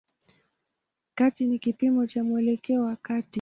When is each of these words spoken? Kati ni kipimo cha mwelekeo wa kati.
Kati 1.15 1.45
ni 1.45 1.59
kipimo 1.59 2.05
cha 2.07 2.23
mwelekeo 2.23 2.83
wa 2.83 2.95
kati. 2.95 3.29